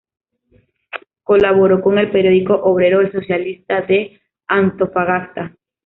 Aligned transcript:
Colaboró 1.21 1.79
con 1.79 1.99
el 1.99 2.09
periódico 2.09 2.55
obrero 2.55 3.01
"El 3.01 3.11
Socialista" 3.11 3.81
de 3.83 4.19
Antofagasta. 4.47 5.55